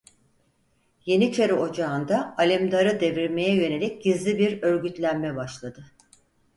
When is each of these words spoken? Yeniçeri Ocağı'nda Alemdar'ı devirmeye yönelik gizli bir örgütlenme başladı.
Yeniçeri 1.05 1.53
Ocağı'nda 1.53 2.35
Alemdar'ı 2.37 2.99
devirmeye 2.99 3.55
yönelik 3.55 4.03
gizli 4.03 4.39
bir 4.39 4.63
örgütlenme 4.63 5.35
başladı. 5.35 5.85